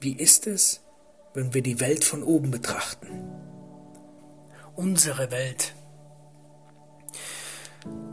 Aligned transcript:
Wie 0.00 0.12
ist 0.12 0.46
es, 0.46 0.84
wenn 1.34 1.54
wir 1.54 1.62
die 1.62 1.80
Welt 1.80 2.04
von 2.04 2.22
oben 2.22 2.50
betrachten? 2.50 3.08
Unsere 4.76 5.32
Welt. 5.32 5.74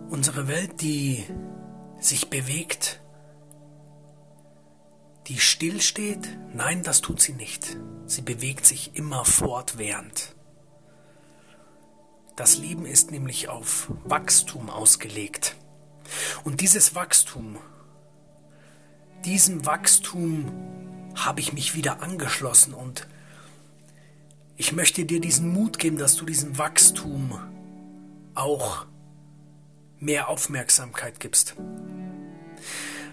Unsere 0.10 0.48
Welt, 0.48 0.82
die 0.82 1.24
sich 2.00 2.30
bewegt, 2.30 3.02
die 5.28 5.40
stillsteht? 5.40 6.28
Nein, 6.54 6.82
das 6.84 7.02
tut 7.02 7.22
sie 7.22 7.34
nicht. 7.34 7.78
Sie 8.08 8.22
bewegt 8.22 8.66
sich 8.66 8.96
immer 8.96 9.26
fortwährend. 9.26 10.36
Das 12.36 12.58
Leben 12.58 12.86
ist 12.86 13.12
nämlich 13.12 13.48
auf 13.48 13.92
Wachstum 14.04 14.70
ausgelegt. 14.70 15.56
Und 16.44 16.62
dieses 16.62 16.96
Wachstum, 16.96 17.58
diesem 19.24 19.66
Wachstum 19.66 20.52
habe 21.16 21.40
ich 21.40 21.54
mich 21.54 21.76
wieder 21.76 22.02
angeschlossen 22.02 22.74
und 22.74 23.08
ich 24.58 24.74
möchte 24.74 25.06
dir 25.06 25.20
diesen 25.20 25.50
Mut 25.50 25.80
geben, 25.80 25.98
dass 25.98 26.16
du 26.16 26.26
diesem 26.26 26.58
Wachstum 26.58 27.40
auch 28.36 28.86
mehr 30.00 30.30
Aufmerksamkeit 30.30 31.20
gibst. 31.20 31.56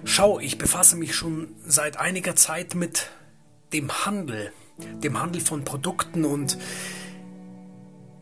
Schau, 0.05 0.41
ich 0.41 0.59
befasse 0.59 0.97
mich 0.97 1.15
schon 1.15 1.55
seit 1.65 1.97
einiger 1.97 2.37
Zeit 2.37 2.75
mit 2.75 3.11
dem 3.73 4.05
Handel, 4.05 4.53
dem 4.79 5.21
Handel 5.21 5.41
von 5.41 5.65
Produkten 5.65 6.25
und 6.25 6.59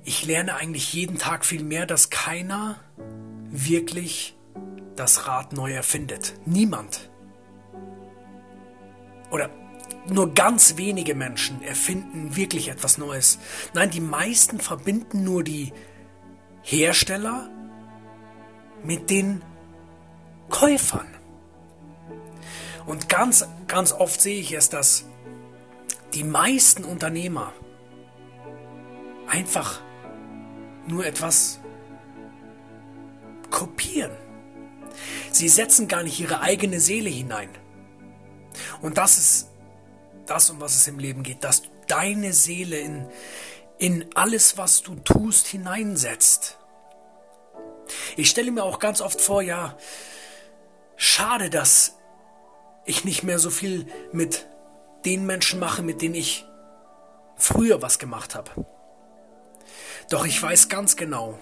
ich 0.04 0.24
lerne 0.24 0.56
eigentlich 0.56 0.92
jeden 0.92 1.18
Tag 1.18 1.44
viel 1.44 1.62
mehr, 1.62 1.86
dass 1.86 2.10
keiner 2.10 2.80
wirklich 3.50 4.36
das 4.96 5.26
Rad 5.26 5.52
neu 5.52 5.72
erfindet. 5.72 6.34
Niemand. 6.46 7.10
Oder 9.30 9.50
nur 10.08 10.34
ganz 10.34 10.76
wenige 10.76 11.14
Menschen 11.14 11.62
erfinden 11.62 12.36
wirklich 12.36 12.68
etwas 12.68 12.98
Neues. 12.98 13.38
Nein, 13.74 13.90
die 13.90 14.00
meisten 14.00 14.60
verbinden 14.60 15.24
nur 15.24 15.44
die 15.44 15.72
Hersteller 16.62 17.50
mit 18.82 19.10
den 19.10 19.42
Käufern. 20.48 21.06
Und 22.86 23.08
ganz, 23.08 23.46
ganz 23.66 23.92
oft 23.92 24.20
sehe 24.20 24.40
ich 24.40 24.52
es, 24.52 24.68
dass 24.68 25.04
die 26.14 26.24
meisten 26.24 26.84
Unternehmer 26.84 27.52
einfach 29.28 29.80
nur 30.88 31.06
etwas 31.06 31.60
kopieren. 33.50 34.10
Sie 35.30 35.48
setzen 35.48 35.86
gar 35.86 36.02
nicht 36.02 36.18
ihre 36.18 36.40
eigene 36.40 36.80
Seele 36.80 37.10
hinein. 37.10 37.50
Und 38.80 38.98
das 38.98 39.18
ist 39.18 39.49
das, 40.26 40.50
um 40.50 40.60
was 40.60 40.74
es 40.74 40.86
im 40.86 40.98
Leben 40.98 41.22
geht, 41.22 41.44
dass 41.44 41.62
du 41.62 41.68
deine 41.86 42.32
Seele 42.32 42.78
in, 42.78 43.08
in 43.78 44.06
alles, 44.14 44.58
was 44.58 44.82
du 44.82 44.94
tust, 44.94 45.46
hineinsetzt. 45.46 46.58
Ich 48.16 48.30
stelle 48.30 48.52
mir 48.52 48.62
auch 48.62 48.78
ganz 48.78 49.00
oft 49.00 49.20
vor, 49.20 49.42
ja, 49.42 49.76
schade, 50.96 51.50
dass 51.50 51.96
ich 52.84 53.04
nicht 53.04 53.22
mehr 53.22 53.38
so 53.38 53.50
viel 53.50 53.86
mit 54.12 54.46
den 55.04 55.26
Menschen 55.26 55.58
mache, 55.60 55.82
mit 55.82 56.02
denen 56.02 56.14
ich 56.14 56.44
früher 57.36 57.82
was 57.82 57.98
gemacht 57.98 58.34
habe. 58.34 58.50
Doch 60.10 60.26
ich 60.26 60.40
weiß 60.42 60.68
ganz 60.68 60.96
genau, 60.96 61.38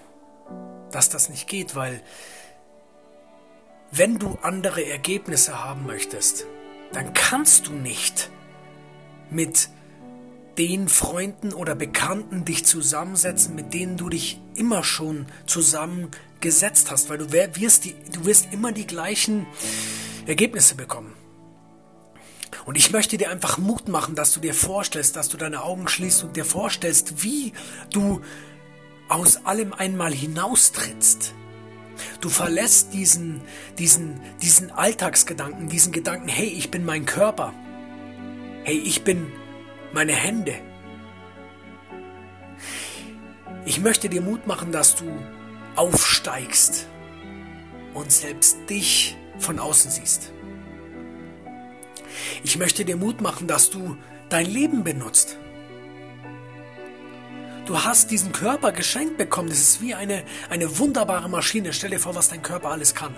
dass 0.91 1.09
das 1.09 1.29
nicht 1.29 1.47
geht, 1.47 1.75
weil 1.75 2.01
wenn 3.91 4.19
du 4.19 4.37
andere 4.41 4.85
Ergebnisse 4.85 5.63
haben 5.63 5.85
möchtest, 5.85 6.45
dann 6.93 7.13
kannst 7.13 7.67
du 7.67 7.73
nicht 7.73 8.31
mit 9.31 9.69
den 10.57 10.89
Freunden 10.89 11.53
oder 11.53 11.73
Bekannten 11.73 12.43
dich 12.43 12.65
zusammensetzen, 12.65 13.55
mit 13.55 13.73
denen 13.73 13.95
du 13.95 14.09
dich 14.09 14.41
immer 14.55 14.83
schon 14.83 15.25
zusammengesetzt 15.45 16.91
hast, 16.91 17.09
weil 17.09 17.17
du 17.17 17.31
wirst, 17.31 17.85
die, 17.85 17.95
du 18.11 18.25
wirst 18.25 18.51
immer 18.51 18.73
die 18.73 18.85
gleichen 18.85 19.45
Ergebnisse 20.25 20.75
bekommen. 20.75 21.13
Und 22.65 22.75
ich 22.75 22.91
möchte 22.91 23.17
dir 23.17 23.31
einfach 23.31 23.57
Mut 23.57 23.87
machen, 23.87 24.15
dass 24.15 24.33
du 24.33 24.39
dir 24.39 24.53
vorstellst, 24.53 25.15
dass 25.15 25.29
du 25.29 25.37
deine 25.37 25.63
Augen 25.63 25.87
schließt 25.87 26.23
und 26.23 26.35
dir 26.35 26.45
vorstellst, 26.45 27.23
wie 27.23 27.53
du 27.91 28.21
aus 29.07 29.45
allem 29.45 29.73
einmal 29.73 30.13
hinaustrittst. 30.13 31.33
Du 32.21 32.29
verlässt 32.29 32.93
diesen, 32.93 33.41
diesen, 33.77 34.19
diesen 34.41 34.71
Alltagsgedanken, 34.71 35.69
diesen 35.69 35.91
Gedanken, 35.91 36.27
hey, 36.27 36.47
ich 36.47 36.69
bin 36.69 36.85
mein 36.85 37.05
Körper. 37.05 37.53
Hey, 38.63 38.77
ich 38.77 39.03
bin 39.03 39.31
meine 39.93 40.13
Hände. 40.13 40.55
Ich 43.65 43.79
möchte 43.79 44.09
dir 44.09 44.21
Mut 44.21 44.47
machen, 44.47 44.71
dass 44.71 44.95
du 44.95 45.05
aufsteigst 45.75 46.87
und 47.93 48.11
selbst 48.11 48.57
dich 48.69 49.17
von 49.37 49.59
außen 49.59 49.91
siehst. 49.91 50.31
Ich 52.43 52.57
möchte 52.57 52.85
dir 52.85 52.97
Mut 52.97 53.21
machen, 53.21 53.47
dass 53.47 53.69
du 53.69 53.97
dein 54.29 54.45
Leben 54.45 54.83
benutzt. 54.83 55.37
Du 57.65 57.83
hast 57.83 58.11
diesen 58.11 58.31
Körper 58.31 58.71
geschenkt 58.71 59.17
bekommen. 59.17 59.49
Das 59.49 59.59
ist 59.59 59.81
wie 59.81 59.93
eine, 59.93 60.23
eine 60.49 60.79
wunderbare 60.79 61.29
Maschine. 61.29 61.71
Stell 61.73 61.91
dir 61.91 61.99
vor, 61.99 62.15
was 62.15 62.29
dein 62.29 62.41
Körper 62.41 62.69
alles 62.69 62.95
kann. 62.95 63.13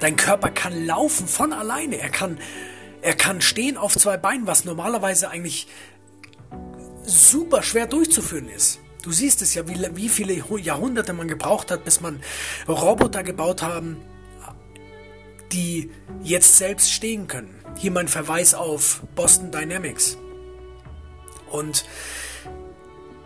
Dein 0.00 0.16
Körper 0.16 0.50
kann 0.50 0.84
laufen 0.84 1.26
von 1.26 1.52
alleine. 1.52 1.98
Er 1.98 2.10
kann, 2.10 2.38
er 3.04 3.14
kann 3.14 3.42
stehen 3.42 3.76
auf 3.76 3.94
zwei 3.98 4.16
Beinen, 4.16 4.46
was 4.46 4.64
normalerweise 4.64 5.28
eigentlich 5.28 5.66
super 7.02 7.62
schwer 7.62 7.86
durchzuführen 7.86 8.48
ist. 8.48 8.80
Du 9.02 9.12
siehst 9.12 9.42
es 9.42 9.52
ja, 9.52 9.68
wie, 9.68 9.76
wie 9.94 10.08
viele 10.08 10.32
Jahrhunderte 10.32 11.12
man 11.12 11.28
gebraucht 11.28 11.70
hat, 11.70 11.84
bis 11.84 12.00
man 12.00 12.22
Roboter 12.66 13.22
gebaut 13.22 13.60
haben, 13.60 13.98
die 15.52 15.90
jetzt 16.22 16.56
selbst 16.56 16.90
stehen 16.92 17.28
können. 17.28 17.54
Hier 17.76 17.90
mein 17.90 18.08
Verweis 18.08 18.54
auf 18.54 19.02
Boston 19.14 19.50
Dynamics. 19.50 20.16
Und 21.50 21.84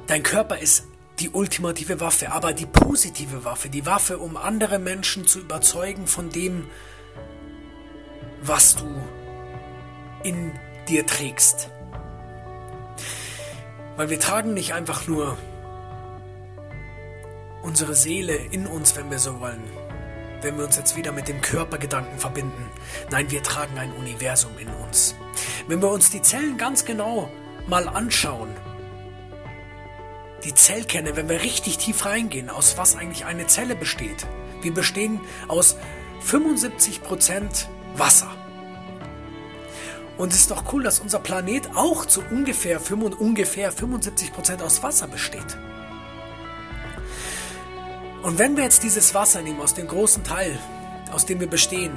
dein 0.09 0.25
Körper 0.25 0.59
ist 0.59 0.89
die 1.21 1.31
ultimative 1.31 2.01
Waffe, 2.01 2.33
aber 2.33 2.53
die 2.53 2.67
positive 2.67 3.45
Waffe, 3.45 3.69
die 3.69 3.87
Waffe, 3.87 4.19
um 4.19 4.37
andere 4.37 4.81
Menschen 4.81 5.29
zu 5.29 5.39
überzeugen 5.39 6.09
von 6.09 6.31
dem, 6.31 6.67
was 8.43 8.75
du 8.75 8.85
in 10.23 10.53
dir 10.89 11.07
trägst. 11.07 11.71
Weil 13.97 14.11
wir 14.11 14.21
tragen 14.21 14.55
nicht 14.55 14.75
einfach 14.75 15.07
nur 15.07 15.37
unsere 17.63 17.95
Seele 17.95 18.37
in 18.37 18.67
uns, 18.67 18.97
wenn 18.97 19.11
wir 19.11 19.19
so 19.19 19.41
wollen, 19.41 19.63
wenn 20.41 20.57
wir 20.57 20.65
uns 20.65 20.77
jetzt 20.77 20.97
wieder 20.97 21.13
mit 21.13 21.29
dem 21.29 21.41
Körpergedanken 21.41 22.19
verbinden. 22.19 22.71
Nein, 23.11 23.31
wir 23.31 23.43
tragen 23.43 23.77
ein 23.79 23.93
Universum 23.93 24.53
in 24.59 24.69
uns. 24.69 25.15
Wenn 25.67 25.83
wir 25.83 25.91
uns 25.91 26.11
die 26.11 26.23
Zellen 26.23 26.57
ganz 26.57 26.85
genau 26.85 27.31
mal 27.67 27.89
anschauen, 27.89 28.49
die 30.45 30.55
Zellkerne, 30.55 31.17
wenn 31.17 31.29
wir 31.29 31.43
richtig 31.43 31.79
tief 31.79 32.05
reingehen, 32.07 32.49
aus 32.49 32.79
was 32.79 32.97
eigentlich 32.97 33.25
eine 33.25 33.47
Zelle 33.49 33.75
besteht. 33.75 34.27
Wir 34.63 34.73
bestehen 34.73 35.21
aus 35.49 35.77
75% 36.25 37.67
Wasser. 37.97 38.31
Und 40.19 40.33
es 40.33 40.41
ist 40.41 40.51
doch 40.51 40.73
cool, 40.73 40.83
dass 40.83 40.99
unser 40.99 41.21
Planet 41.21 41.71
auch 41.77 42.05
zu 42.05 42.23
ungefähr, 42.31 42.81
ungefähr 43.21 43.73
75% 43.73 44.63
aus 44.63 44.83
Wasser 44.83 45.07
besteht. 45.07 45.57
Und 48.23 48.39
wenn 48.39 48.57
wir 48.57 48.65
jetzt 48.65 48.83
dieses 48.83 49.15
Wasser 49.15 49.43
nehmen 49.43 49.61
aus 49.61 49.75
dem 49.75 49.87
großen 49.87 50.25
Teil, 50.25 50.59
aus 51.13 51.25
dem 51.25 51.39
wir 51.39 51.47
bestehen, 51.47 51.93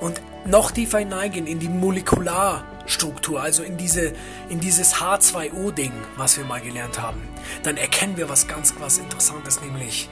und 0.00 0.20
noch 0.44 0.70
tiefer 0.70 0.98
hineingehen 0.98 1.46
in 1.46 1.58
die 1.58 1.70
Molekularstruktur, 1.70 3.40
also 3.40 3.62
in, 3.62 3.78
diese, 3.78 4.12
in 4.50 4.60
dieses 4.60 4.96
H2O-Ding, 4.96 5.92
was 6.16 6.36
wir 6.36 6.44
mal 6.44 6.60
gelernt 6.60 7.00
haben, 7.00 7.22
dann 7.62 7.78
erkennen 7.78 8.18
wir 8.18 8.28
was 8.28 8.46
ganz 8.46 8.74
was 8.78 8.98
Interessantes, 8.98 9.62
nämlich 9.62 10.10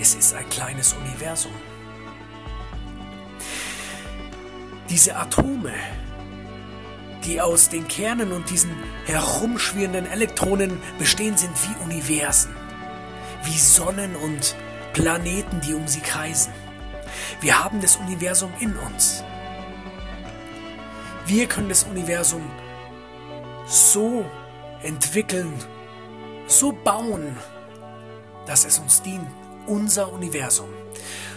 es 0.00 0.16
ist 0.16 0.34
ein 0.34 0.48
kleines 0.48 0.94
Universum. 0.94 1.52
Diese 4.90 5.16
Atome, 5.16 5.72
die 7.24 7.40
aus 7.40 7.68
den 7.68 7.88
Kernen 7.88 8.32
und 8.32 8.50
diesen 8.50 8.70
herumschwirrenden 9.06 10.06
Elektronen 10.06 10.80
bestehen, 10.98 11.36
sind 11.36 11.52
wie 11.64 11.84
Universen, 11.84 12.54
wie 13.44 13.58
Sonnen 13.58 14.16
und 14.16 14.56
Planeten, 14.92 15.60
die 15.60 15.74
um 15.74 15.86
sie 15.86 16.00
kreisen. 16.00 16.52
Wir 17.40 17.62
haben 17.62 17.80
das 17.80 17.96
Universum 17.96 18.52
in 18.60 18.76
uns. 18.76 19.24
Wir 21.26 21.46
können 21.46 21.68
das 21.68 21.84
Universum 21.84 22.42
so 23.66 24.24
entwickeln, 24.82 25.52
so 26.46 26.72
bauen, 26.72 27.36
dass 28.46 28.64
es 28.64 28.78
uns 28.78 29.02
dient, 29.02 29.26
unser 29.66 30.12
Universum. 30.12 30.68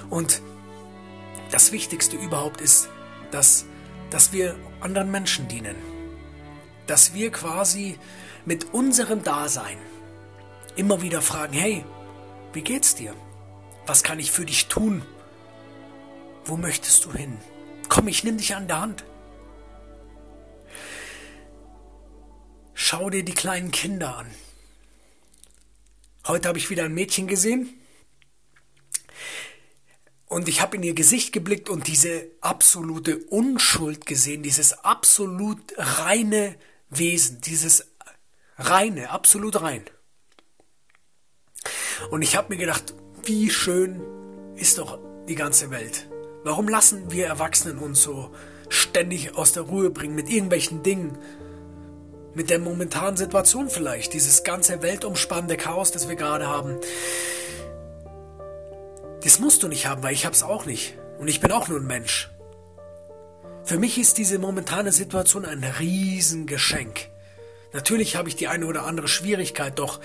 Und 0.10 0.42
das 1.52 1.72
Wichtigste 1.72 2.18
überhaupt 2.18 2.62
ist, 2.62 2.90
dass, 3.32 3.66
dass 4.10 4.34
wir 4.34 4.56
anderen 4.86 5.12
Menschen 5.12 5.48
dienen. 5.48 5.76
dass 6.88 7.14
wir 7.16 7.32
quasi 7.32 7.98
mit 8.46 8.74
unserem 8.74 9.24
Dasein 9.24 9.78
immer 10.76 11.02
wieder 11.02 11.22
fragen, 11.22 11.54
hey, 11.54 11.84
wie 12.54 12.62
geht's 12.62 12.94
dir? 12.94 13.14
Was 13.88 14.04
kann 14.04 14.20
ich 14.20 14.32
für 14.32 14.46
dich 14.46 14.68
tun? 14.68 15.02
Wo 16.46 16.58
möchtest 16.58 17.06
du 17.06 17.12
hin? 17.12 17.40
Komm, 17.90 18.08
ich 18.08 18.24
nimm 18.24 18.38
dich 18.38 18.56
an 18.56 18.68
der 18.68 18.82
Hand. 18.82 19.04
Schau 22.76 23.10
dir 23.10 23.26
die 23.26 23.34
kleinen 23.34 23.72
Kinder 23.72 24.18
an. 24.18 24.28
Heute 26.28 26.48
habe 26.48 26.60
ich 26.60 26.70
wieder 26.70 26.84
ein 26.86 26.94
Mädchen 26.94 27.28
gesehen 27.28 27.70
und 30.36 30.50
ich 30.50 30.60
habe 30.60 30.76
in 30.76 30.84
ihr 30.84 30.94
Gesicht 30.94 31.32
geblickt 31.32 31.70
und 31.70 31.88
diese 31.88 32.28
absolute 32.42 33.20
Unschuld 33.30 34.06
gesehen, 34.06 34.44
dieses 34.44 34.84
absolut 34.84 35.62
reine 35.78 36.56
Wesen, 36.90 37.40
dieses 37.40 37.88
reine, 38.58 39.12
absolut 39.12 39.62
rein. 39.62 39.86
Und 42.12 42.22
ich 42.22 42.36
habe 42.36 42.54
mir 42.54 42.60
gedacht, 42.60 42.96
wie 43.24 43.50
schön 43.50 44.02
ist 44.58 44.78
doch 44.78 45.00
die 45.26 45.36
ganze 45.36 45.72
Welt. 45.72 46.10
Warum 46.44 46.68
lassen 46.68 47.14
wir 47.14 47.28
Erwachsenen 47.28 47.80
uns 47.80 48.02
so 48.02 48.36
ständig 48.68 49.38
aus 49.38 49.54
der 49.54 49.64
Ruhe 49.64 49.90
bringen 49.90 50.16
mit 50.16 50.30
irgendwelchen 50.30 50.84
Dingen? 50.84 51.18
Mit 52.34 52.50
der 52.50 52.60
momentanen 52.60 53.16
Situation 53.16 53.70
vielleicht, 53.70 54.12
dieses 54.12 54.44
ganze 54.44 54.82
weltumspannende 54.82 55.56
Chaos, 55.56 55.92
das 55.92 56.10
wir 56.10 56.18
gerade 56.18 56.48
haben. 56.48 56.78
Das 59.26 59.40
musst 59.40 59.64
du 59.64 59.68
nicht 59.68 59.88
haben, 59.88 60.04
weil 60.04 60.14
ich 60.14 60.28
hab's 60.28 60.44
auch 60.44 60.68
nicht. 60.68 60.94
Und 61.18 61.28
ich 61.28 61.42
bin 61.42 61.52
auch 61.52 61.68
nur 61.68 61.80
ein 61.80 61.88
Mensch. 61.88 62.30
Für 63.64 63.80
mich 63.80 63.98
ist 63.98 64.20
diese 64.20 64.38
momentane 64.38 64.92
Situation 64.92 65.46
ein 65.46 65.64
Riesengeschenk. 65.64 67.10
Natürlich 67.74 68.18
habe 68.18 68.30
ich 68.30 68.36
die 68.36 68.48
eine 68.48 68.68
oder 68.68 68.86
andere 68.86 69.08
Schwierigkeit, 69.08 69.80
doch 69.80 70.00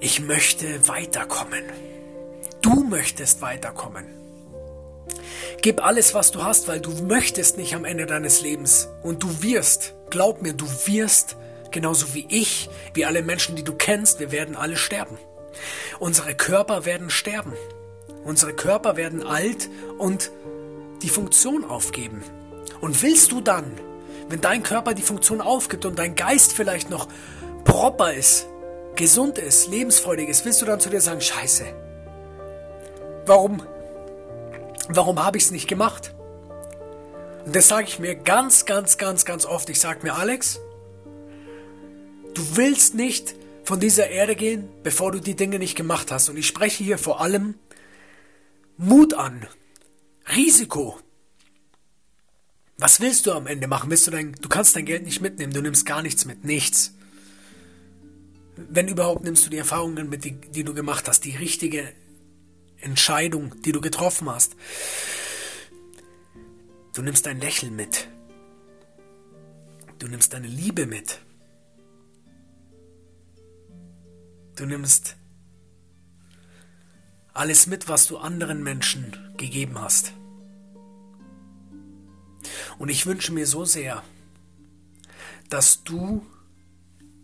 ich 0.00 0.20
möchte 0.22 0.88
weiterkommen. 0.88 1.62
Du 2.62 2.82
möchtest 2.82 3.42
weiterkommen. 3.42 4.04
Gib 5.62 5.84
alles, 5.84 6.14
was 6.14 6.32
du 6.32 6.42
hast, 6.42 6.66
weil 6.66 6.80
du 6.80 6.90
möchtest 7.04 7.58
nicht 7.58 7.76
am 7.76 7.84
Ende 7.84 8.06
deines 8.06 8.40
Lebens. 8.40 8.88
Und 9.04 9.22
du 9.22 9.40
wirst, 9.40 9.94
glaub 10.10 10.42
mir, 10.42 10.52
du 10.52 10.66
wirst, 10.86 11.36
genauso 11.70 12.12
wie 12.12 12.26
ich, 12.28 12.68
wie 12.92 13.04
alle 13.04 13.22
Menschen, 13.22 13.54
die 13.54 13.62
du 13.62 13.72
kennst, 13.72 14.18
wir 14.18 14.32
werden 14.32 14.56
alle 14.56 14.76
sterben. 14.76 15.16
Unsere 16.02 16.34
Körper 16.34 16.84
werden 16.84 17.10
sterben. 17.10 17.52
Unsere 18.24 18.54
Körper 18.54 18.96
werden 18.96 19.24
alt 19.24 19.70
und 19.98 20.32
die 21.00 21.08
Funktion 21.08 21.64
aufgeben. 21.64 22.24
Und 22.80 23.04
willst 23.04 23.30
du 23.30 23.40
dann, 23.40 23.70
wenn 24.28 24.40
dein 24.40 24.64
Körper 24.64 24.94
die 24.94 25.02
Funktion 25.02 25.40
aufgibt 25.40 25.84
und 25.84 26.00
dein 26.00 26.16
Geist 26.16 26.54
vielleicht 26.54 26.90
noch 26.90 27.06
proper 27.62 28.12
ist, 28.14 28.48
gesund 28.96 29.38
ist, 29.38 29.68
lebensfreudig 29.68 30.28
ist, 30.28 30.44
willst 30.44 30.60
du 30.60 30.66
dann 30.66 30.80
zu 30.80 30.90
dir 30.90 31.00
sagen, 31.00 31.20
scheiße, 31.20 31.66
warum, 33.26 33.62
warum 34.88 35.24
habe 35.24 35.38
ich 35.38 35.44
es 35.44 35.50
nicht 35.52 35.68
gemacht? 35.68 36.16
Und 37.46 37.54
das 37.54 37.68
sage 37.68 37.86
ich 37.86 38.00
mir 38.00 38.16
ganz, 38.16 38.64
ganz, 38.64 38.98
ganz, 38.98 39.24
ganz 39.24 39.46
oft. 39.46 39.70
Ich 39.70 39.78
sage 39.78 40.00
mir, 40.02 40.14
Alex, 40.14 40.58
du 42.34 42.42
willst 42.56 42.96
nicht 42.96 43.36
von 43.64 43.80
dieser 43.80 44.08
Erde 44.08 44.36
gehen, 44.36 44.68
bevor 44.82 45.12
du 45.12 45.20
die 45.20 45.36
Dinge 45.36 45.58
nicht 45.58 45.76
gemacht 45.76 46.10
hast. 46.10 46.28
Und 46.28 46.36
ich 46.36 46.46
spreche 46.46 46.82
hier 46.82 46.98
vor 46.98 47.20
allem 47.20 47.54
Mut 48.76 49.14
an, 49.14 49.46
Risiko. 50.34 50.98
Was 52.78 53.00
willst 53.00 53.26
du 53.26 53.32
am 53.32 53.46
Ende 53.46 53.68
machen? 53.68 53.90
Willst 53.90 54.06
du 54.06 54.10
dein, 54.10 54.32
du 54.32 54.48
kannst 54.48 54.74
dein 54.74 54.86
Geld 54.86 55.04
nicht 55.04 55.20
mitnehmen, 55.20 55.52
du 55.52 55.60
nimmst 55.60 55.86
gar 55.86 56.02
nichts 56.02 56.24
mit, 56.24 56.44
nichts. 56.44 56.94
Wenn 58.56 58.88
überhaupt, 58.88 59.24
nimmst 59.24 59.46
du 59.46 59.50
die 59.50 59.58
Erfahrungen 59.58 60.08
mit, 60.08 60.24
die, 60.24 60.32
die 60.32 60.64
du 60.64 60.74
gemacht 60.74 61.08
hast, 61.08 61.24
die 61.24 61.36
richtige 61.36 61.92
Entscheidung, 62.80 63.54
die 63.62 63.72
du 63.72 63.80
getroffen 63.80 64.28
hast. 64.28 64.56
Du 66.94 67.02
nimmst 67.02 67.26
dein 67.26 67.40
Lächeln 67.40 67.76
mit. 67.76 68.08
Du 69.98 70.08
nimmst 70.08 70.32
deine 70.32 70.48
Liebe 70.48 70.86
mit. 70.86 71.20
Du 74.56 74.66
nimmst 74.66 75.16
alles 77.32 77.66
mit, 77.66 77.88
was 77.88 78.06
du 78.06 78.18
anderen 78.18 78.62
Menschen 78.62 79.16
gegeben 79.36 79.80
hast. 79.80 80.12
Und 82.78 82.88
ich 82.88 83.06
wünsche 83.06 83.32
mir 83.32 83.46
so 83.46 83.64
sehr, 83.64 84.02
dass 85.48 85.84
du 85.84 86.26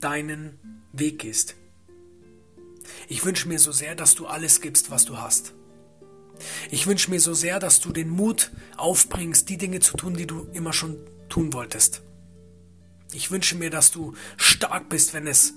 deinen 0.00 0.58
Weg 0.92 1.18
gehst. 1.18 1.54
Ich 3.08 3.24
wünsche 3.24 3.48
mir 3.48 3.58
so 3.58 3.72
sehr, 3.72 3.94
dass 3.94 4.14
du 4.14 4.26
alles 4.26 4.60
gibst, 4.60 4.90
was 4.90 5.04
du 5.04 5.18
hast. 5.18 5.52
Ich 6.70 6.86
wünsche 6.86 7.10
mir 7.10 7.20
so 7.20 7.34
sehr, 7.34 7.58
dass 7.58 7.80
du 7.80 7.92
den 7.92 8.08
Mut 8.08 8.52
aufbringst, 8.76 9.48
die 9.48 9.58
Dinge 9.58 9.80
zu 9.80 9.96
tun, 9.96 10.14
die 10.14 10.26
du 10.26 10.46
immer 10.52 10.72
schon 10.72 10.96
tun 11.28 11.52
wolltest. 11.52 12.02
Ich 13.12 13.30
wünsche 13.30 13.56
mir, 13.56 13.70
dass 13.70 13.90
du 13.90 14.14
stark 14.36 14.88
bist, 14.88 15.14
wenn 15.14 15.26
es 15.26 15.54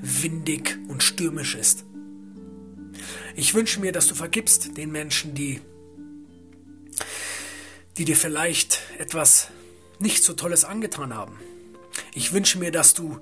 windig 0.00 0.78
und 0.88 1.02
stürmisch 1.02 1.54
ist. 1.54 1.84
Ich 3.36 3.54
wünsche 3.54 3.80
mir, 3.80 3.92
dass 3.92 4.06
du 4.06 4.14
vergibst 4.14 4.76
den 4.76 4.90
Menschen, 4.90 5.34
die, 5.34 5.60
die 7.96 8.04
dir 8.04 8.16
vielleicht 8.16 8.80
etwas 8.98 9.48
nicht 9.98 10.24
so 10.24 10.32
Tolles 10.32 10.64
angetan 10.64 11.14
haben. 11.14 11.38
Ich 12.14 12.32
wünsche 12.32 12.58
mir, 12.58 12.70
dass 12.70 12.94
du 12.94 13.20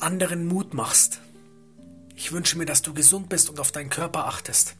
anderen 0.00 0.46
Mut 0.46 0.74
machst. 0.74 1.20
Ich 2.16 2.32
wünsche 2.32 2.58
mir, 2.58 2.66
dass 2.66 2.82
du 2.82 2.94
gesund 2.94 3.28
bist 3.28 3.50
und 3.50 3.60
auf 3.60 3.72
deinen 3.72 3.90
Körper 3.90 4.26
achtest. 4.26 4.76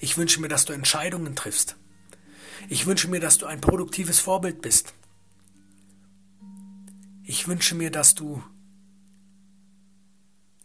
Ich 0.00 0.16
wünsche 0.16 0.40
mir, 0.40 0.48
dass 0.48 0.64
du 0.64 0.72
Entscheidungen 0.72 1.34
triffst. 1.34 1.76
Ich 2.68 2.86
wünsche 2.86 3.08
mir, 3.08 3.20
dass 3.20 3.38
du 3.38 3.46
ein 3.46 3.60
produktives 3.60 4.20
Vorbild 4.20 4.62
bist. 4.62 4.94
Ich 7.24 7.48
wünsche 7.48 7.74
mir, 7.74 7.90
dass 7.90 8.14
du 8.14 8.42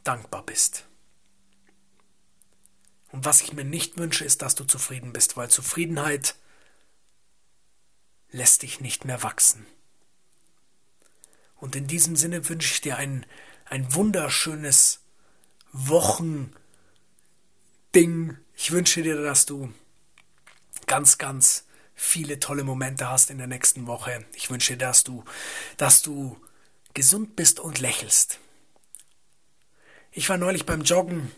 dankbar 0.04 0.46
bist. 0.46 0.86
Und 3.12 3.26
was 3.26 3.42
ich 3.42 3.54
mir 3.54 3.64
nicht 3.64 3.98
wünsche, 3.98 4.24
ist, 4.24 4.42
dass 4.42 4.56
du 4.56 4.66
zufrieden 4.66 5.14
bist, 5.14 5.36
weil 5.36 5.50
Zufriedenheit 5.50 6.36
lässt 8.32 8.62
dich 8.62 8.80
nicht 8.82 9.06
mehr 9.06 9.24
wachsen. 9.24 9.66
Und 11.56 11.76
in 11.76 11.88
diesem 11.88 12.16
Sinne 12.16 12.48
wünsche 12.48 12.72
ich 12.74 12.82
dir 12.82 12.98
einen 12.98 13.26
ein 13.70 13.94
wunderschönes 13.94 15.02
Wochending. 15.72 16.56
Ich 18.56 18.72
wünsche 18.72 19.04
dir, 19.04 19.22
dass 19.22 19.46
du 19.46 19.72
ganz, 20.88 21.18
ganz 21.18 21.66
viele 21.94 22.40
tolle 22.40 22.64
Momente 22.64 23.10
hast 23.10 23.30
in 23.30 23.38
der 23.38 23.48
nächsten 23.48 23.86
Woche. 23.88 24.26
Ich 24.34 24.50
wünsche 24.50 24.74
dir, 24.74 24.80
dass 24.80 25.04
du, 25.04 25.24
dass 25.78 26.02
du 26.02 26.38
gesund 26.94 27.36
bist 27.36 27.60
und 27.60 27.80
lächelst. 27.80 28.40
Ich 30.20 30.28
war 30.28 30.38
neulich 30.38 30.66
beim 30.66 30.82
Joggen 30.82 31.32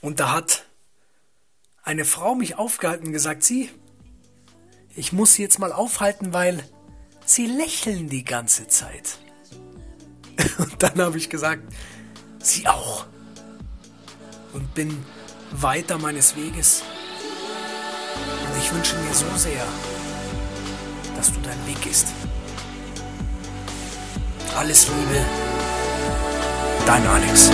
und 0.00 0.20
da 0.20 0.30
hat 0.30 0.66
eine 1.82 2.04
Frau 2.04 2.36
mich 2.36 2.54
aufgehalten 2.54 3.08
und 3.08 3.12
gesagt, 3.12 3.42
sie, 3.42 3.70
ich 4.94 5.12
muss 5.12 5.34
sie 5.34 5.42
jetzt 5.42 5.58
mal 5.58 5.72
aufhalten, 5.72 6.32
weil 6.32 6.62
sie 7.26 7.46
lächeln 7.46 8.08
die 8.08 8.22
ganze 8.22 8.68
Zeit. 8.68 9.18
Und 10.58 10.80
dann 10.80 11.00
habe 11.00 11.18
ich 11.18 11.28
gesagt, 11.28 11.64
sie 12.38 12.68
auch. 12.68 13.06
Und 14.52 14.72
bin 14.74 15.04
weiter 15.50 15.98
meines 15.98 16.36
Weges. 16.36 16.84
Und 18.14 18.58
ich 18.62 18.72
wünsche 18.72 18.94
mir 18.94 19.12
so 19.12 19.26
sehr, 19.36 19.66
dass 21.16 21.32
du 21.32 21.40
deinen 21.40 21.66
Weg 21.66 21.82
gehst. 21.82 22.06
Alles 24.56 24.86
Liebe, 24.86 25.26
Dein 26.86 27.06
Alex. 27.06 27.50